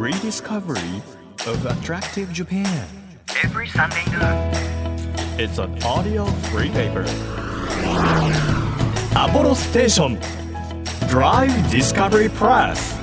[0.00, 1.02] rediscovery
[1.46, 2.66] of attractive Japan.
[3.44, 4.50] every Sunday noon.
[5.38, 7.04] It's an audio free paper.
[9.14, 10.18] Apollo Station
[11.10, 12.96] Drive Discovery Press.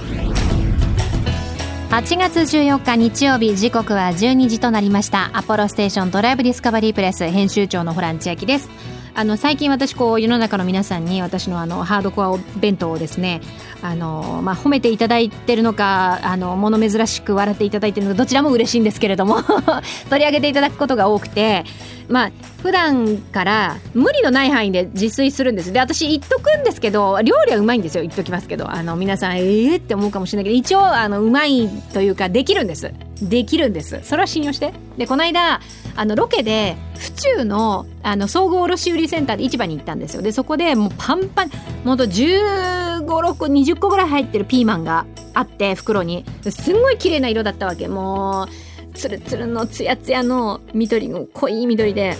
[1.91, 8.69] 8月14日日曜日時刻は12時となりましたアポロステーションドライブディスカバリープレス編集長のホラン千秋です
[9.17, 13.41] あの最近私こう世の中の皆さんに私のあのハードコア弁当をですね
[13.81, 19.41] あの、まあ、褒めていただいてるのかあの物珍しく笑っていただいてるのかどちらも嬉しいんですけれども
[20.11, 21.65] 取り上げていただくことが多くて
[22.07, 25.73] まあ普段から無理のない範囲で自炊するんです。
[25.73, 28.03] で私言っとくんですけど料理はうまいんですよ。
[28.03, 32.93] 言っときますけどあの皆さんええー、って思うかもしれないけど一応あのうまいというかできるんです。
[33.21, 33.99] できるんです。
[34.03, 34.73] それは信用して。
[34.97, 35.61] でこの間
[35.95, 40.21] あのロケで府中のあの総合卸売センターで市場に行ったんですよ。
[40.21, 41.49] でそこでもうパンパン
[41.83, 46.25] もう1 5 6個20個ぐらい入ってるピーマンがあって袋に。
[46.49, 47.87] すんごい綺麗な色だったわけ。
[47.87, 52.17] もうつるつるのつやつやの緑の濃い緑で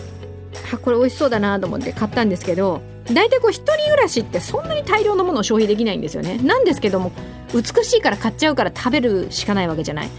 [0.72, 6.38] あこれ美味しそうだなと思って買ったんですけど大体こう一人暮らしってそんなに大量のものを消費できないんですよね。
[6.40, 7.12] なんですけども
[7.54, 10.10] 美しいから買っちゃうから食べるしかないわけじゃない。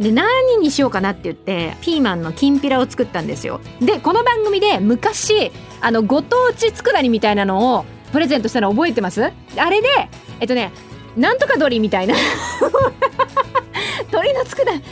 [0.00, 9.22] で何にしようかなって言ってピーマンのきんぴらを作ったんですよでこの番組で昔あのご当地佃煮みたいなのをプレゼントしたの覚えてます？
[9.24, 9.30] あ
[9.70, 9.88] れで
[10.40, 10.72] えっとね
[11.16, 12.14] なんとか鳥みたいな
[14.10, 14.82] 鳥の佃煮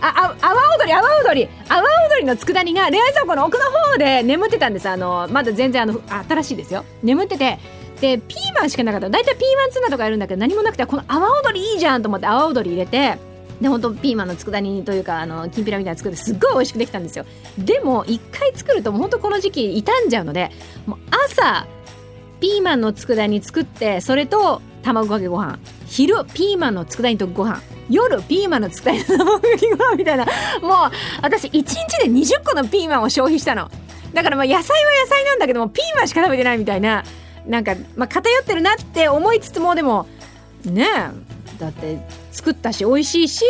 [0.00, 4.88] あ、あ、阿波踊り、阿波踊り、阿波踊りの佃煮が冷蔵庫の奥の方で眠ってたんです。
[4.88, 6.84] あの、まだ全然あの、新しいですよ。
[7.04, 7.58] 眠ってて、
[8.00, 9.08] で、ピーマンしかなかった。
[9.10, 13.16] だいたいピーマンツナとかやるんだけど、何もなくて、この阿波踊りいいじゃんと思って阿波踊り入れて、
[13.62, 17.24] で、本当ピーマンの佃煮というか、あの、きんぴらみたいな作って、すっごい美味しくできたんですよ。
[17.56, 20.50] でも、一回作ると、本当この時期傷んじゃうので、
[20.86, 21.66] もう朝、
[22.40, 25.58] ピーマンの佃煮作って、それと卵かけご飯。
[25.86, 27.62] 昼、ピーマンの佃煮とご飯。
[27.90, 29.96] 夜ピーマンの佃煮と卵かけご飯。
[29.96, 30.32] みたいなもう
[31.20, 33.70] 私1日で20個のピーマンを消費したの
[34.12, 37.04] だからまあ野菜は野菜なんだけどもピーマンしか食べてないみたいな
[37.46, 40.06] なんかまあ偏ってるなって思いつつもでも
[40.64, 40.86] ね
[41.58, 41.98] えだって
[42.32, 43.44] 作ったし美味しいし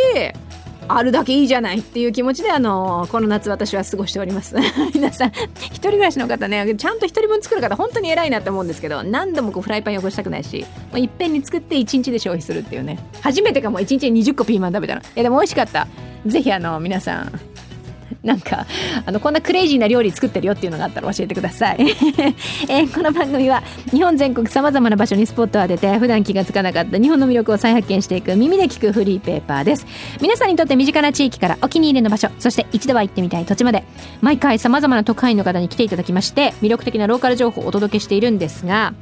[0.87, 4.55] あるだけいいじゃないっていう気持ちであのこの夏私は過ごしております。
[4.93, 12.99] 皆さん一人暮らしの方ねちゃんと一人分作る方本当に偉いなって思うんですけど何度もこうフライパン汚したくないしもういっぺんに作って1日で消費するっていうね。
[13.21, 15.01] 初めてかも1日に20個ピーマン食べたの。
[15.01, 15.87] いやでも美味しかった。
[16.25, 17.39] ぜひあの皆さん
[18.23, 18.65] なんか
[19.05, 21.77] あのこんなクレイジーな料理作ってるよっていうのがあったら教えてください、
[22.69, 29.85] えーこの番組は日本全国さまざまな場所にスポットを当てて普段気がつかなかった日本の魅力を再発見していく耳で聞くフリーペーパーです。
[30.21, 33.83] 皆さんにとって身近な地域からお気に入りの場所そして一度は行ってみたい土地まで
[34.21, 38.93] 毎回さまざまな特派員の方に来ていただきまして魅力的なローカル情報をお届けしているんですが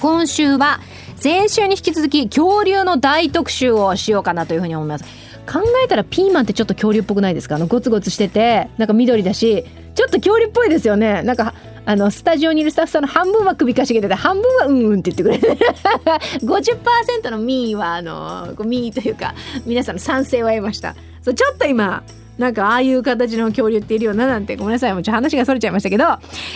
[0.00, 0.80] 今週は
[1.16, 5.23] 先週に引き続き恐竜の大特集をしようかなというふうに思います。
[5.50, 7.56] 考えたらピーマンってちょっと恐竜っぽくないですか？
[7.56, 11.22] あのゴツゴツしててなんか緑だしちょっと恐竜っぽいですよね。
[11.22, 11.54] なんか
[11.86, 15.58] あのスタジオにいるスタッフさんの半分は首かしげてて半分はうんうんって言ってくれて。
[16.42, 19.34] 50%のミーはあのミーというか
[19.66, 20.94] 皆さんの賛成を得ました。
[21.22, 22.02] そうちょっと今
[22.38, 24.92] なんかああいう形の恐竜っているよななんてごめんなさい。
[24.92, 26.04] もうちょっと話がそれちゃいましたけど、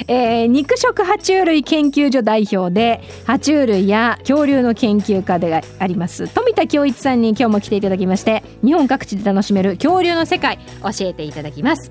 [0.09, 11.91] えー肉食爬虫類研究所代表で爬虫類や恐竜の研究家であります富田恭一さんに今日も来ていただきまして日本各地で楽しめる恐竜の世界教えていただきます。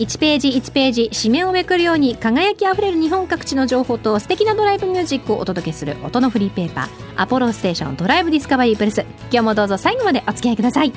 [0.00, 9.02] 1ページ1ページ紙面をめくるように輝きあふれる日本各地の情報と素敵なドライブミュージックをお届けする音のフリーペーパーアポロステーションドライブディスカバリープレス。
[9.30, 10.92] 今日もどうぞ最後までお付き合いください。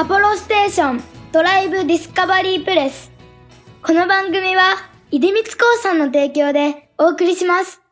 [0.00, 3.12] アポロステーションドライブディスカバリープレス。
[3.82, 4.76] この番組は、
[5.10, 5.50] 出光興
[5.82, 7.82] 産の提供でお送りします。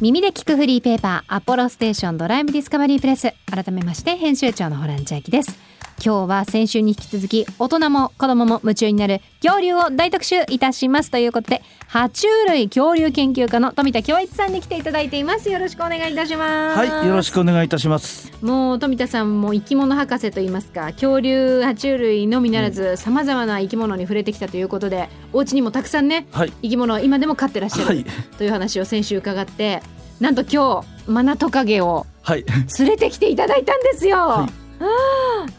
[0.00, 5.56] 耳で聞くフリーペーパーアポロステーションドライブディスカバリープレス改めまして編集長のホラン千秋です
[6.02, 18.32] 今日は先週に引き続き大人も子供も夢中になる恐竜を大特集いたしますということで爬虫類恐竜研究家の富田恭一さんに来ていただいていますよろしくお願いいたしますはい、よろしくお願いいたします。
[18.42, 28.04] もう富田さんも生き物博士といいますか恐竜爬虫類のみならずさまざまな生き物に触れてきたということでお家にもたくさんねはい、生き物を今でも飼ってらっしゃる、はい、
[28.36, 29.82] という話を先週伺って
[30.20, 32.44] なんと今日マナトカゲをはい。
[32.78, 34.16] 連れてきていただいたんですよ。
[34.16, 34.63] はい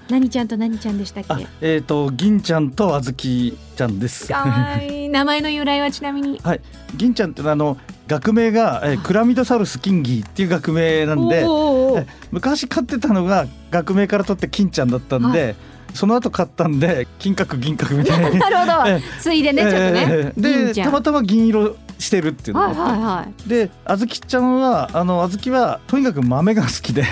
[0.09, 4.27] 何ちゃんと何ちゃんでしたっあけ？、えっ、と銀ちゃんとあずきちゃんです。
[4.27, 5.09] かわいい。
[5.09, 6.39] 名前の由来はちなみに？
[6.43, 6.61] はい、
[6.95, 7.77] 銀ちゃんってあの
[8.07, 11.45] 学名が、えークラミドサウルスキンギーっていう学名なんで、
[12.31, 15.55] 昔飼ってたのが学名から取って金ちゃんだったんで、
[15.93, 18.37] その後買ったんで金閣銀閣みたいに。
[18.39, 19.01] なるほど え。
[19.19, 20.05] ついでねちょっとね。
[20.07, 23.49] えーでたまたま銀色してるっていうのがあって、はいはいはい。
[23.49, 27.03] であずきちゃんはあのあずきはとにかく豆が好きで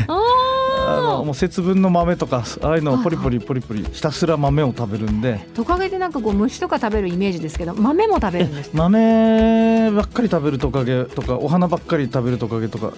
[0.86, 5.48] ああのもう節分の豆とかああいうのをポリポリポリポリひたすら豆を食べるんで。
[5.54, 12.94] トカゲってなんかこう虫とか食べるイメージですけど豆も食べるんです豆ばっかり食べるトカゲとかお花ばっかり食べるトカゲとか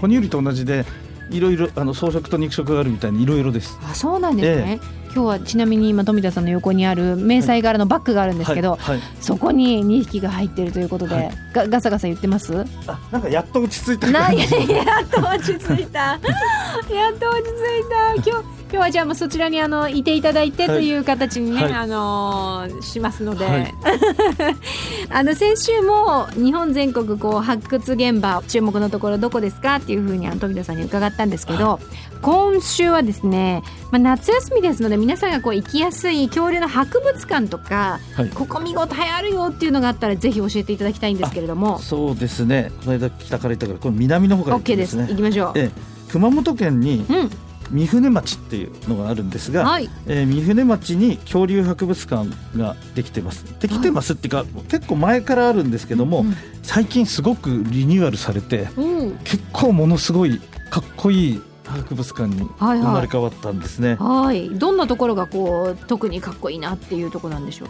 [0.00, 0.84] 哺乳類と同じで
[1.30, 3.78] いろいろあの草食と肉食があるみたいにいろいろです。
[3.82, 4.80] あそうなんですね、
[5.14, 9.00] 今日はちなみに今富田さんの横にある迷彩柄のバッグがあるんですけど、はいはい。
[9.20, 11.30] そこに2匹が入ってるということで、はい。
[11.52, 12.64] がガサガサ言ってます？
[12.86, 16.00] あなんかやっと落ち着いたやっと落ち着いた。
[16.92, 18.30] やっと落ち着いた。
[18.30, 23.74] 今日今日はじゃあもうそちらにあのいていただいてという形にね、はいあのーしますので、はい。
[25.10, 31.80] あの先週も日本全国こう発掘現場注目のところどこですかっていうふうにあの富田さんに伺ったんですけど、
[32.20, 38.28] 今週はですね、まあ、夏休みですので皆さんがこう行きやすい恐竜の博物館とか、はい。
[38.28, 41.78] ここ見応えあるよっていうのがあったらぜひ教えていただきたいんですけれども。
[41.78, 42.70] そうですね。
[42.84, 45.58] この間北から行ったからこれ南の方から行っ OK ですてね行きましょう。
[45.58, 45.98] ええ。
[46.10, 47.30] 熊本県にうん
[47.70, 49.88] 三船町っていうのがあるんですが、はい。
[50.06, 53.44] えー三船町に恐竜博物館ができてます。
[53.60, 59.12] できてますっていうか、結構前からあるんですけども、うん最近すごくリニューアルされてうん。
[59.24, 60.38] 結構ものすごい
[60.68, 62.78] かっこいい博物館にはいはい。
[62.80, 63.94] 生まれ変わったんですね。
[63.98, 67.68] はい、どんなところがこう特にかっこいいなっていうところなんでしょう？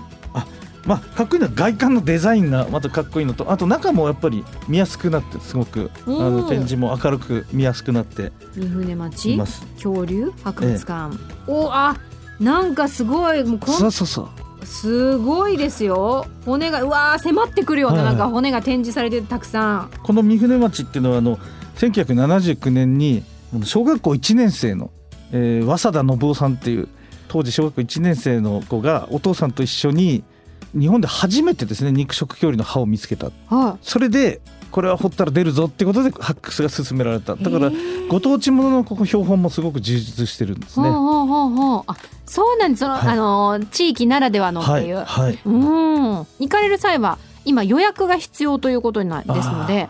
[0.88, 9.38] まあかっこいいのは外観のデザインがまたかっこいいのとあと中もやっぱり見やすくなってすごくあうんの展示も明るく見やすくなって三船い町。
[9.75, 11.17] 恐竜博物館。
[11.46, 11.94] おあ
[12.40, 16.26] なんかすごいもうこんそうそうそうすごいですよ。
[16.46, 19.90] 骨がうわー迫ってくるようなはいなんか骨が展示されててたくさん。
[20.02, 21.38] この三船町っていうのはあの
[21.76, 23.23] 1979年に
[23.64, 24.90] 小学校1年生の、
[25.32, 26.88] えー、早田信夫さんっていう
[27.29, 30.25] 当時小学校1年生の子がお父さんと一緒に
[30.74, 33.30] 日本で初めてですね肉食恐竜の歯を見つけた。
[33.46, 37.34] はそれでこれは掘ったら出るぞってことで発掘が進められた。
[37.34, 37.42] い。
[37.42, 37.70] だから
[38.08, 40.88] ご当地もののここ標本もすごく充実してるんですね。
[40.88, 41.96] ほうほうほうあ。
[42.26, 42.80] そうなんです。
[42.80, 43.08] その、はい。
[43.08, 44.96] あの地域ならではのってはいいう。
[44.96, 46.26] はいうん。
[46.38, 49.88] 行かれる際は今予約が必要ということになですので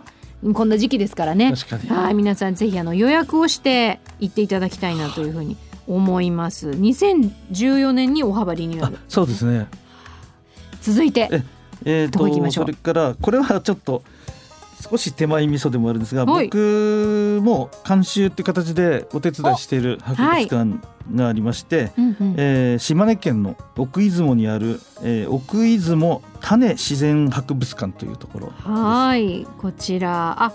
[0.55, 1.53] こんな時期ですからね。
[1.53, 1.89] 確かに。
[1.89, 5.57] はい皆さんぜひあの予約をして行っていただきたいなというふうに
[5.89, 6.69] 思います。
[6.71, 9.67] 2014年に大幅リニューアあルそうですね。
[10.93, 11.43] 続いてえ
[11.85, 12.65] えーどこ行きましょう？
[12.65, 14.03] それからこれはちょっと
[14.91, 16.47] 少し手前味噌でもあるんですが、はい。
[16.47, 22.35] 僕も監修っていう形でお手伝いしている博物館がありまして、うんうん。
[22.37, 28.63] えー島根県の奥出雲にある、えー奥出雲種自然博物館というところです。
[28.69, 30.45] はいこちら。
[30.45, 30.53] あ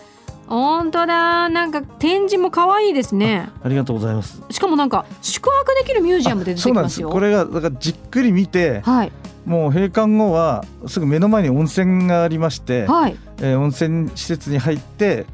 [0.47, 1.49] 本当だ。
[1.49, 3.49] なんか展示も可愛いですね。
[3.63, 4.41] ありがとうございます。
[4.51, 6.99] しかもなんか宿泊できるミュージアムで出てそうなんです。
[6.99, 9.11] きますよこれがだからじっくり見て、はい
[9.45, 13.17] もう閉館後はすぐ目の前に温泉がありまして、はい。
[13.39, 15.25] えー温泉施設に入って、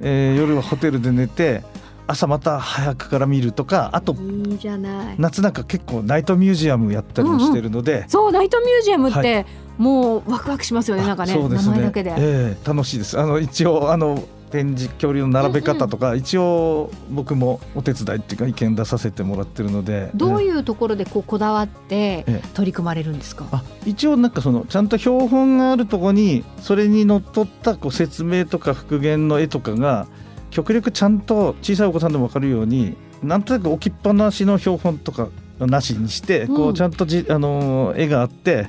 [0.00, 1.62] えー夜はホテルで寝て
[2.06, 5.16] 朝また早くから見るとかあといいじゃない。
[5.18, 9.46] 夏なんか結構ナイトミュージアムやったりもしてるので、そうナイトミュージアムって
[9.78, 11.32] もうワクワクしますよねなんかね。
[11.32, 11.70] そうですね。
[11.72, 13.18] 名前だけで、ええ楽しいです。
[13.18, 22.42] あの一応あの展示恐竜の並べ方とか、一応僕もお手伝いっていうか意見出させてもらってるのでどうええいうところでこうこだわってええ。
[22.54, 23.46] 取り組まれるんですか？
[23.52, 30.06] あ一応なんかそのちゃんと標本があるところにそれにのっとったこう説明とか復元の絵とかが
[30.50, 36.68] 極力ちゃんと小さいお子さんでも分かるようになんとなく置きっぱなしの標本とかなしにして、こうん。
[36.70, 38.68] うちゃんとじ、あのー絵があって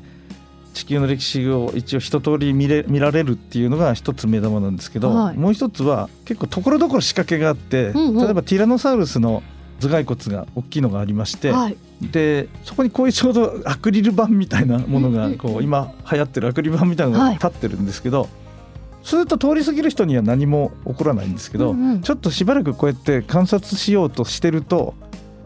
[0.78, 5.36] 地球の歴史を一応一通り見れ見られるっていうのが一つ目玉なんですけど、はい。
[5.36, 8.18] もう一つは結構ところどころ仕掛けがあって、うんうん。
[8.18, 9.42] 例えばティラノサウルスの
[9.80, 17.38] 頭蓋骨が大きいのがありまして、はい、でそこにこういうちょうどアクリル板みたいなものがこう今流行ってるアクリル板みたいなのはい。
[17.38, 18.30] が立ってるんですけど、
[19.02, 22.02] そうすると通り過ぎる人には何も起こらないんですけど、うんうん。
[22.02, 24.94] ちょっとしばらくこうやって観察しようとしてると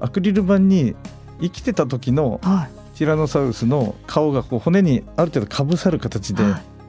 [0.02, 0.94] アクリル板に
[1.40, 6.44] 生きてた時のはいティラノサウルスの顔がこう骨にある程度かぶさる形で、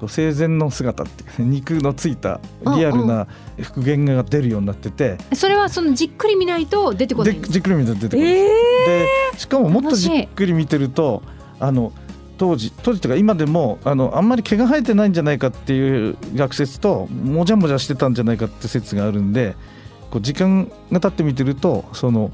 [0.09, 2.41] 生前の姿っていう肉のついた
[2.77, 3.27] リアルな
[3.61, 8.23] 復元が出るようになってて、それはそのじっくり見ないと出てこないじっくり見て出てくる。
[8.23, 8.45] え
[9.33, 11.23] でしかももっとじっくり見てると
[11.61, 11.93] あの
[12.39, 19.55] 当時当時というか今でもあのあんまり毛が生えてないんじゃないかっていう学説ともじゃもじゃしてたんじゃないかって説があるんで
[20.11, 22.33] こう時間が経って見てるとその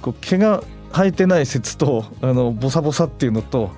[0.00, 3.70] こう毛が生えてない説と あのボサボサっていうのと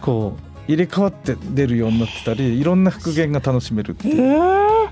[0.00, 0.36] こ
[0.68, 4.32] う入れ替わって出るようになってたりいろんな復元が楽しめるってえいう。
[4.32, 4.88] ー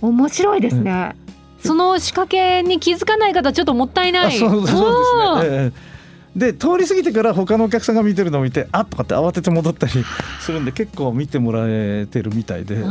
[0.00, 1.16] 面白いですね、
[1.62, 4.26] その仕掛けに気づかない方ちょっともったいない。
[4.26, 5.93] あそうそうですね、ええ
[6.36, 9.92] で通り過ぎてから他のお客さんが見てるのを見てあっとかって慌てて戻ったり
[10.40, 12.82] するんで結構見てもらえてるみたいで。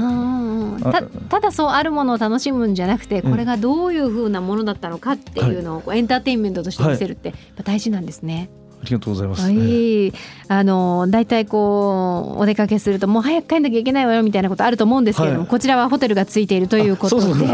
[0.82, 8.50] たただそうあるものを楽しむんじゃなくてこれがどういう風なものだったのかっていうのをエンターテインメントとして見せるってやっぱ大事なんですね。
[8.82, 9.44] ありがとうございます。
[9.44, 10.14] はい、
[10.50, 15.50] あの大体こうお出かけするともう早く帰んなきゃいけないわよみたいなことあると思うんですけれども、はい。
[15.50, 17.46] こちらはホテルがついているということで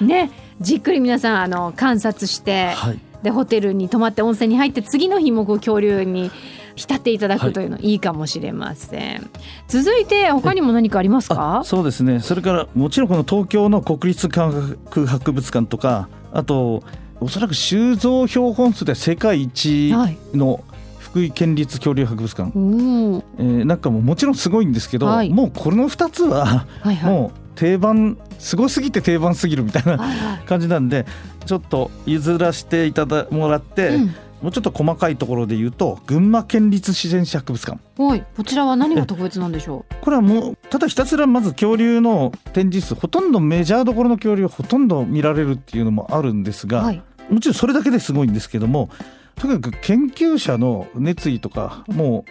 [0.00, 0.30] ね。
[0.60, 6.30] じっくり皆さんあの観察して、はいでホテルに泊まって温泉に入って次の日もこう恐竜に
[6.76, 7.94] 浸っていただくというのい。
[7.94, 9.30] いかもしれません、
[9.66, 11.60] 続いて他にも何かありますか？
[11.60, 12.20] あそうですね。
[12.20, 16.84] それからもちろんこの東京の国立科学博物館とかあと
[17.20, 20.18] おそらく収蔵標本数で世界一はい。
[20.34, 20.62] の
[20.98, 25.30] 福井県立恐竜博物館、うんえーなんかもうもちろんすごいんですけど、はい。
[25.30, 26.66] もうこの2つは
[27.04, 31.06] もう定番すごすぎて定番すぎるみたいな感じなんで
[31.46, 34.14] ちょっと譲らせていただもらって、うん。
[34.42, 37.78] もうちょっと細かいところで言うと群馬県立自然史博物館。
[37.96, 47.02] はいこちらは何が特別なんでしょ これはもうただひたすらまず恐竜の展示数ほとんどメジャーどころの恐竜ほとんど見られるっていうのもあるんですが、うはい。
[47.30, 48.90] もちろんそれだけですごいんですけども
[49.36, 52.30] とにかく研究者の熱意とかもう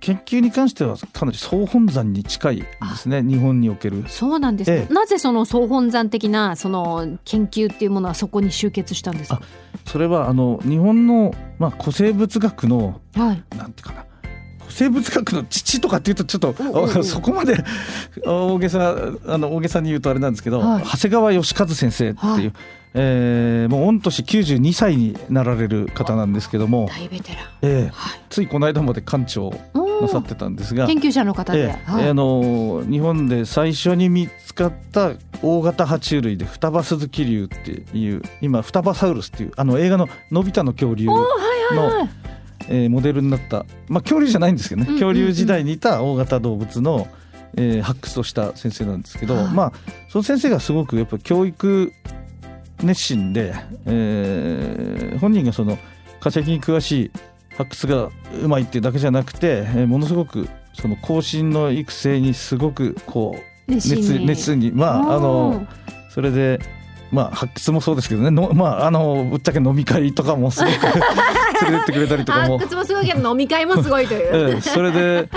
[0.00, 2.66] 研究に関してはかなり総本山に近いで
[2.96, 3.22] すね。
[3.22, 4.04] 日本における。
[4.08, 4.92] そうなんです、ええ。
[4.92, 9.42] なぜその総本山的なその研究っていうものはそこに集結したんですか？
[9.86, 13.44] それはあの日本の、まあ、古生物学のはい。
[13.56, 14.06] なんていうかな。
[14.60, 17.62] 古生物学の父とかっていうとちょっとそこまで
[18.24, 20.84] 大げさあの大げさに言うとあれなんですけど、はい。
[20.84, 22.52] 長谷川義和先生っていう、はい
[22.94, 27.44] えーもう御年92歳になられる方なんですけども、大ベテラン。
[27.62, 28.20] ええはい。
[28.28, 29.52] ついこの間まで館長
[30.02, 32.08] なさってたんですが、研究者の方で、ええはい。
[32.08, 41.24] あの日本で最初に見つかった大型爬虫類でフタバスズキ竜っていう今フタバサウルスっていうあの映画の「のび太の恐竜」おーは
[41.74, 42.08] いはいはい。
[42.68, 45.00] えーモデルになった、まあ、恐竜じゃないんですけどね、うんうんうん。
[45.00, 47.06] 恐竜時代にいた大型動物の、
[47.56, 49.54] えー発掘をした先生なんですけど、はい。
[49.54, 49.72] まあ
[50.08, 51.92] その先生がすごくやっぱ教育
[52.82, 53.54] 熱心で、
[53.86, 55.76] えー本人がその
[56.20, 57.10] 化石に詳しい
[57.56, 58.10] 発掘が
[58.42, 63.36] うまいっていうだけじゃなくて、えーものすごくその後進の育成にすごくこ
[63.68, 64.72] う熱熱心に。
[64.72, 65.66] まああの
[66.10, 66.60] それで。
[67.12, 68.30] まあ、発掘もそうですけどね。
[68.30, 70.72] の、まあ、あのぶっちゃけ飲み会とかもすごく
[71.66, 72.56] 連れてってくれたりとかも。
[72.58, 75.28] 発掘もすごいけど飲み会もすごいという、 ええそれで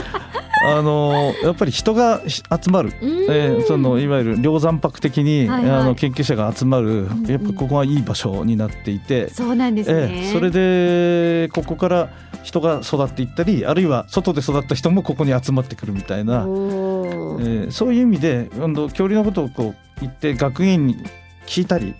[0.65, 3.31] あのやっぱり人がひ集まる、うん。
[3.31, 5.71] ええそのいわゆる梁山泊的に、はいはい。
[5.81, 12.09] あの研究者が集まるんやっぱここがいい場所になっていて、そうなんですね、ええそれでここから
[12.43, 16.47] 人が育っていったりあるいは外で育った人もここに集まってくるみたいな、
[17.39, 20.97] ええそういう意味で恐竜のことをこう言って学芸員に
[21.45, 21.95] 聞いたり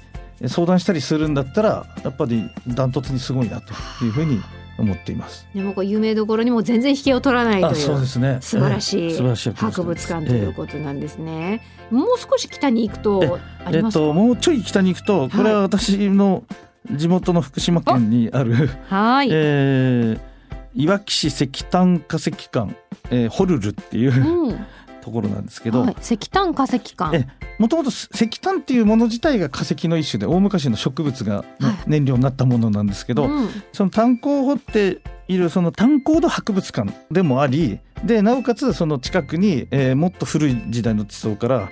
[0.47, 4.41] 相談したりするんだったらやっぱりダントツにすごいなというふうに
[4.77, 5.47] 思っています。
[5.53, 11.61] でもこう有名どころにも全然引けを取らないとあいうそうですね素晴らしいええ素晴らしい博物館とええいうことなんですね。
[11.91, 14.05] もう少し北に行くとあえっりますか？
[14.05, 16.43] と、もうちょい北に行くとこれは私の
[16.91, 19.29] 地元の福島県にある、はい。
[19.31, 20.33] えー
[20.75, 22.73] いわき市石炭化石館、
[23.11, 24.65] えーホルルっていううん。
[25.03, 27.15] ところなんですけど、はい、石炭化石館。
[27.15, 27.27] え
[27.59, 31.43] もともと石炭っていうもの自体が化石の一種で大昔の植物が、
[31.85, 33.49] 燃料になったものなんですけど、うん。
[33.73, 41.69] その炭鉱を掘っているその炭鉱土博物館でもありでなおかつその近くに、えーもっと古い時代の地層から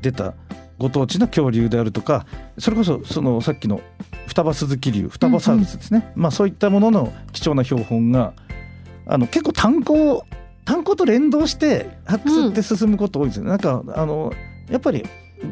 [0.00, 0.34] 出た
[0.78, 2.26] ご当地の恐竜であるとか
[2.58, 3.80] それこそそのさっきの
[4.26, 8.32] 双葉スズキ竜双葉サウルスですね、まあ、そういったものの貴重な標本が
[9.06, 10.26] あの結構炭鉱
[10.64, 14.32] 炭鉱と連動して発掘って進むこと多いですよね、なんかあの
[14.70, 15.04] やっぱり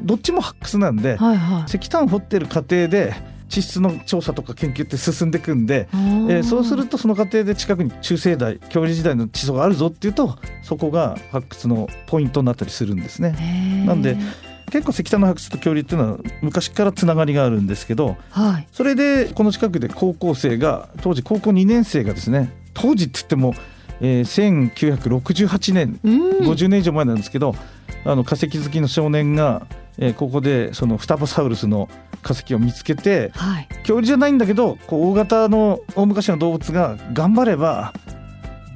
[0.05, 1.65] どっちも発掘なんで、はいはい。
[1.67, 3.15] 石炭を掘ってる過程で
[3.49, 13.85] 地質の調査とか研究って進んでいくんで、えーえーそうするとその過程で近くに中生代恐竜時代の地層があるぞっていうとそこが発掘のポイントになったりするんですね。
[13.87, 14.17] なんで
[14.71, 18.69] 結構石炭の発掘と恐竜っていうのは昔からつながりがあるんですけどはい。
[18.73, 23.55] それでこの近くで高校生が当時高校2年生がですね当時って言っても、
[24.03, 26.29] えー1968年うん。
[26.51, 27.55] 50年以上前なんですけど、
[28.05, 29.67] あの化石好きの少年が、
[29.99, 31.89] えーここでそのフタバサウルスの
[32.23, 33.69] 化石を見つけてはい。
[33.83, 37.93] 恐竜じゃないんだけどこう大型の大昔の動物が頑張れば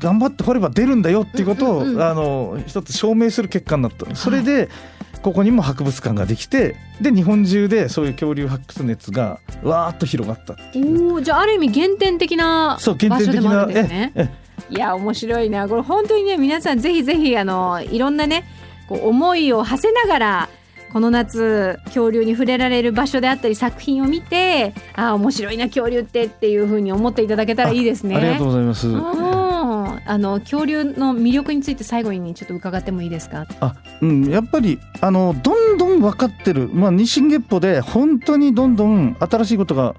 [0.01, 4.69] 頑張って掘れば出るんだよっていうことを、うんうんうんあの一つ証明する結果になったそれで、
[5.23, 11.13] ここにも博物館ができてで日本中でそういう恐竜発掘熱がわーっと広がったっていう。
[11.13, 14.46] おお、じゃあある意味原点的なそう原場所でもあ点的なるんですね。
[14.71, 18.45] ええいや面白いなこれ本当にね皆さんぜひぜひあのいろんなね
[18.89, 20.49] こう思いを馳せながら
[20.93, 28.17] この夏恐竜に触れられる場所であったり作品を見てああ面白いな恐竜ってっていう風に思っていただけたらいいですね。
[28.17, 28.89] ありがとうございます。
[28.89, 29.37] うん
[30.09, 33.47] あの恐竜の魅力について最後にちょっと伺ってもいいですか？
[33.59, 39.97] あ、うん、やっぱりあのどんどん分かってる、まあ日進月歩で本当にどんどん新しいことが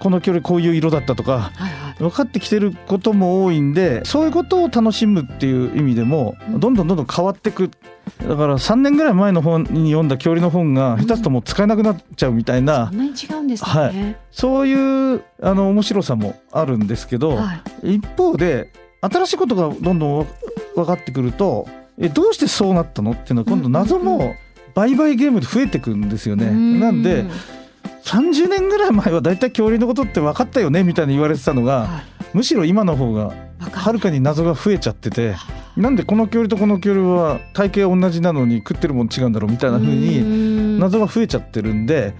[0.00, 1.94] この恐竜こういう色だったとかはいはい。
[2.00, 6.60] 分かってきてることも多いんでそういうことを楽しむっていう意味でもうん。
[6.60, 7.70] どんどんどんどん変わってく。
[8.26, 13.70] だから3年ぐらい前の本に読んだ恐竜の本が下手するともう使えなくなっちゃうみたいなそんなに違うんですね。
[13.70, 14.16] はい。
[14.30, 17.96] そういうあの面白さもあるんですけどはい。
[17.96, 20.26] 一方で新しいことがどんどん
[20.74, 21.66] 分かってくると
[21.98, 24.14] えどうしてそうなったのっていうのは今度謎うんうん。
[24.14, 24.34] うも
[24.74, 26.46] 売買ゲームで増えてくんですよね。
[26.46, 26.80] うん。
[26.80, 27.24] なんで
[28.04, 32.20] 30年ぐらい前はだいたい恐竜のことって分かったよねみたいに言われてたのがはい。
[32.32, 35.34] むしろ今の方がはるかに謎が増えちゃってて
[35.76, 42.14] なんでこの恐竜とこの恐竜は体型は同じなのに食ってるもん違うんだろうみたいな風にに謎が増えちゃってるんで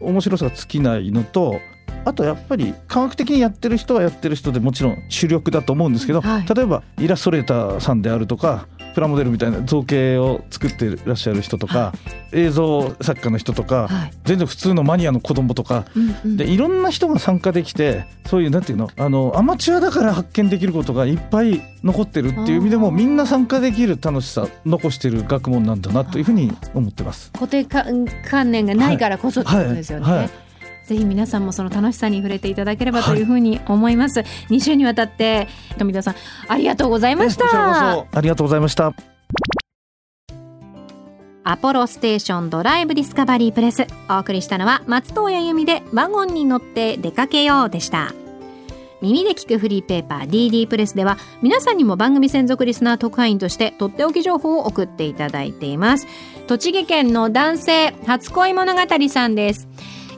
[0.00, 1.60] 面白さが尽きないのと
[2.04, 6.46] あとやっぱり科学的にやってる人はやってる人でもちろん主力だと思うんですけど、はい。
[6.52, 11.92] 例えばイラストレーターさんであるとかプラモデルみたいな造形を作ってらっしゃる人とか、は
[12.32, 14.12] 映像作家の人とか、はい。
[14.24, 16.36] 全然普通のマニアの子供とかうんうん。
[16.36, 27.30] でいろんな人が参加できてそういうなんていうのあのアマチュアだから発見できることがいっぱい残ってるっていう意味でもみんな参加できる楽しさ残してる学問なんだなというふうに思ってます。
[27.32, 27.84] 固定か
[28.28, 30.06] 観念がないからこそってことですよね。
[30.06, 30.18] はい。
[30.18, 30.30] はい
[30.92, 34.20] ぜひ皆さんもその楽しさに触れていただければというふうに思います。
[34.50, 36.14] 2週にわたって富田さん
[36.48, 37.46] ありがとうございました。
[37.46, 38.92] ありがとうございました。
[41.44, 48.14] アポロステーションドライブディスカバリープレスお送りしたのは松任谷由実でワゴンに乗って出かけようでした
[49.00, 56.06] 耳で聞くフリーペーパー DD プレスでは皆さんにも番組専属リスナー特派員としてとっておき情報を送っていただいています
[56.46, 59.68] 栃木県の男性初恋物語さんです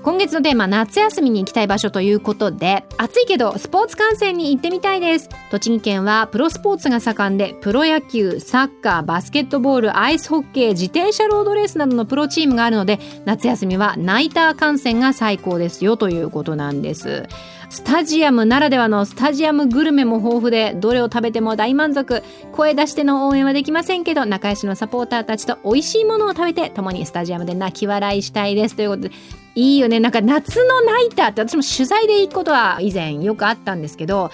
[0.04, 5.30] 今月のテーマ夏休みに行きたい場所ということで暑いけどスポーツ観戦に行ってみたいです。
[5.50, 17.26] 栃木県はプロスポーツが盛んでプロ野球サッカーバスケットボールアイスホッケー自転車ロードレースなどのプロチームがあるので夏休みはナイター観戦が最高ですよということなんです。
[17.70, 22.22] スタジアムならではのスタジアムグルメも豊富でどれを食べても大満足。
[22.52, 28.76] 声出しての応援はできませんけど仲良しのサポーターたちと美味しいものを食べて共にスタジアムで泣き笑いしたいです。
[28.76, 29.10] ということで
[29.54, 30.00] いいよね。
[30.00, 34.30] なんか夏のナイターって私も取材で行くことは以前よくあったんですけど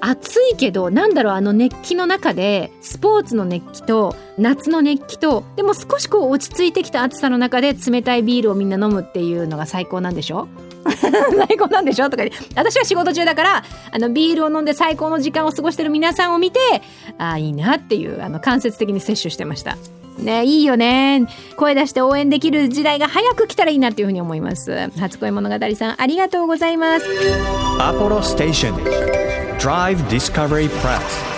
[0.00, 10.48] 暑いけどなんだろうあの熱気の中でスポーツの熱気と夏の熱気とでも少しこう落ち着いてきた暑さの中で冷たいビールをみんな飲むっていうのが最高なんでしょ？
[11.48, 12.10] 最高なんでしょ？
[12.10, 16.58] とか言私は仕事中だからあのビールを飲んで最高の時間を過ごしてる皆さんを見て
[17.16, 19.78] ああいいなっていうあの間接的に摂取してました。
[20.18, 21.26] ねいいよね。
[21.56, 24.90] 声出して応援できる時代が早く来たらいいなっていうふうに思います。
[24.98, 27.06] 初恋物語さんありがとうございます。
[27.78, 28.74] Apollo Station
[29.58, 31.34] Drive Discovery Press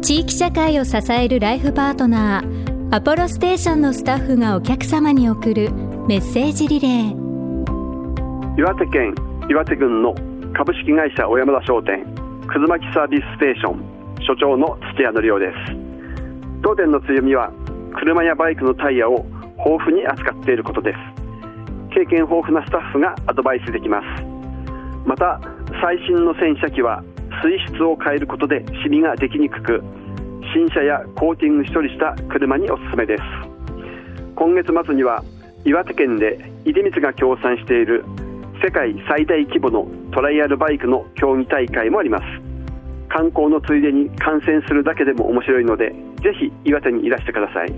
[0.00, 5.70] 地域社会を支えるライフパートナーアポロステーションのスタッフがお客様に送る
[6.08, 8.58] メッセージリレー。
[8.58, 9.14] 岩手県
[9.48, 10.14] 岩手郡の
[10.54, 12.04] 株式会社小山田商店
[12.46, 13.91] くずまきサービスステーション
[14.26, 15.56] 所長の土屋則夫です。
[16.62, 17.50] 当店の強みは
[17.98, 19.26] 車やバイクのタイヤを
[19.58, 20.98] 豊富に扱っていることです。
[21.94, 24.24] 経験豊富なスタッフがアドバイスできます。
[25.04, 25.40] また
[25.82, 27.02] 最新の洗車機は
[27.42, 29.82] 水質を変えることでシミができにくく
[30.54, 33.22] 新車やコーティング処理した車におすすめです。
[34.36, 35.22] 今月末には
[35.64, 38.04] 岩手県で出光が協賛している
[38.64, 42.51] 世界最大規模のトライアルバイクの競技大会もあります。
[43.12, 45.90] 観光のついでに観戦するだけでも面白いので
[46.22, 47.72] ぜひ岩手にいらしてください。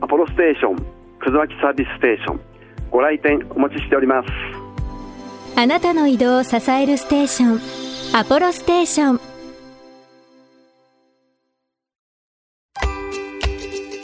[0.00, 0.76] アポロステーション
[1.20, 2.40] くずわきサービスステーション
[2.90, 4.28] ご来店お待ちしております。
[5.56, 9.31] あなたの移動を支えるステーションアポロステーション。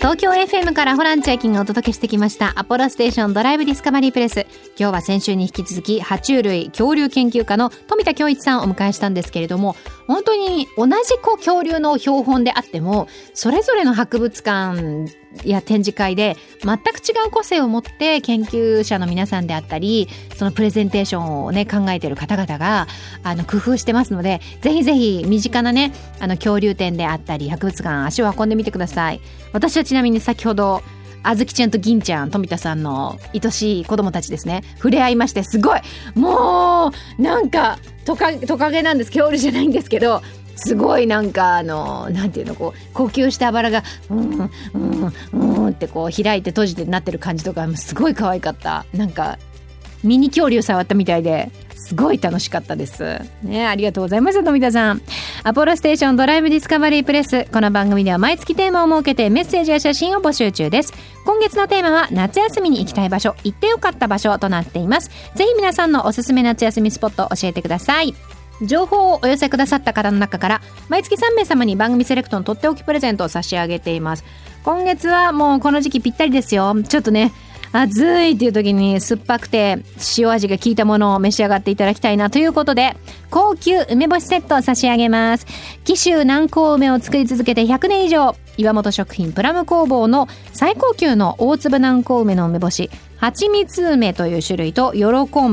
[0.08, 2.58] 東京 FM からホラン千秋がお届けしてきました。
[2.58, 4.46] アポロステーションドライブディスカバリープレス。
[4.78, 10.92] 今日は先週に引き続き爬虫類恐竜研究家の富田恭一さんをお迎えしたんですけれども本当に同じ
[11.22, 15.08] こう恐竜の標本であってもそれぞれの博物館
[15.44, 22.86] や展示会で全く違う個性を持って研究者の皆さんであったりそのプレゼンテーションをね考えてる方々が
[23.22, 29.20] あの工夫してますのでぜひぜひ身近なねあの恐竜展であったり博物館足を運んでみてください。
[29.52, 30.82] 私はちなみに先ほど
[31.22, 35.80] あずきちゃんと銀ちゃん富田さんの愛しい子供たちですね触れ合いましてすごい
[36.14, 39.10] もうなんかトカトカゲなんです。
[39.10, 40.22] 恐竜じゃないんですけど
[40.58, 48.84] すごいなんかあのなんていうのこう呼吸したあばらがうんうんうんってこう開いて閉じてなってる感じとかすごい可愛かった。
[48.92, 49.38] なんか
[50.04, 53.20] ミニ恐竜触ったみたいですごい楽しかったです。
[53.42, 55.02] ねありがとうございます富田さん。
[55.44, 60.92] アポロステーションドライブディスカバリープレスこの番組では毎月テーマを設けてメッセージや写真を募集中です。
[61.24, 65.10] 今月のテーマは夏休みに行きたい場所行ってよかった場所となっています。
[65.34, 68.14] ぜひ皆さんのおすすめ夏休みスポット教えてください。
[68.62, 74.24] 情報をお寄せくださった方の中から毎月3名様に番組セレクトのとっておきプレゼントを差し上げています。
[74.64, 76.74] 今月はもうこの時期ぴったりですよ。
[76.82, 77.32] ちょっとね
[77.72, 79.78] 暑いっていう時に酸っぱくて
[80.16, 82.96] 塩味が効いたものを召し上がっていただきたいなということで
[83.30, 85.46] 高級梅干しセットを差し上げます。
[85.84, 95.04] 紀州南高梅を作り続けて100年以上岩本食品プラム工房の最高級の大粒南高梅の梅干し蜂蜜梅という種類と喜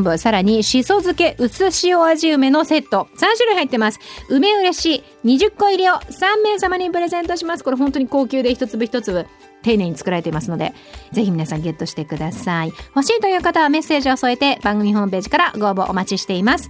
[0.01, 3.08] ぶさらにしそ漬け薄塩味梅のセット。
[3.15, 3.99] 3種類入ってます。
[4.30, 5.04] 梅嬉しい
[5.38, 7.63] 20個入りを3名様にプレゼントします。
[7.63, 9.25] これ本当に高級で一粒一粒。
[9.65, 10.73] 丁寧に作られていますので、
[11.12, 12.67] ぜひ皆さんゲットしてください。
[12.95, 16.69] 欲しいという方はメッセージを添えて番組ホームページからご応募お待ちしています。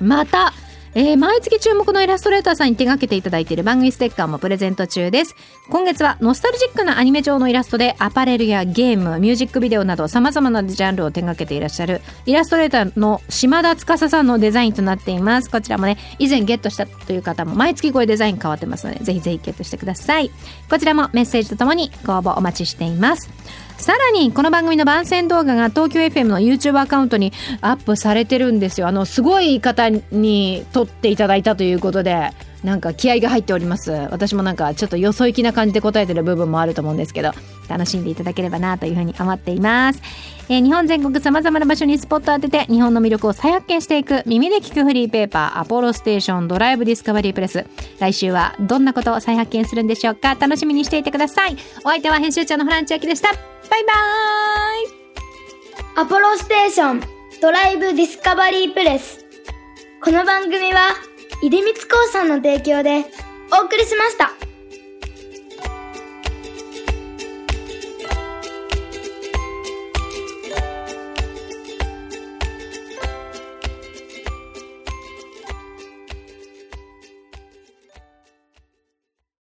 [0.00, 0.52] また、
[0.96, 5.34] えー、毎月注目のイラストレーターさんに手掛けていただいている番組ステッカーもプレゼント中です。
[5.68, 15.50] 今月はノスタルジックなアニメ上のイラストでアパレルやゲーム、ミュージックビデオなど様々なジャンルを手掛けていらっしゃるイラストレーターの島田司さんのデザインとなっています。
[15.50, 20.30] こちらもね、以前ゲットしたという方も毎月これデザイン変わってますので、ぜひぜひゲットしてください。
[20.70, 23.28] こちらもメッセージとともにご応募お待ちしています。
[23.76, 28.88] さらにこの番組の番宣動画が東京 FM の YouTube アカウントにアップされてるんですよ。
[28.88, 32.30] あのすごい方に撮っていただいたということで。
[32.64, 33.92] なんか気合が入っております。
[34.10, 37.32] 私もなんかちょっとよそ行きな感じで答えてる部分もあると思うんですけど
[37.68, 40.00] 楽しんでいただければなというふうに思っています、
[40.48, 47.66] えー、日本全国さまざまな場所にスポット当てて日本の魅力を再発見していく耳で聞くフリーペーパーアポロステーションドライブディスカバリープレス。
[47.98, 50.34] 来週はどんなことを再発見するんでしょうか？
[50.34, 51.56] 楽しみにしていてください。
[51.84, 53.30] お相手は編集長のフランチアキでした。
[53.30, 56.02] バイバーイ。
[56.02, 57.02] アポロステーション
[57.42, 59.24] ドライブディスカバリープレス。
[60.02, 60.94] この番組は
[61.42, 63.04] 出光興産の提供で
[63.52, 64.53] お送りしました。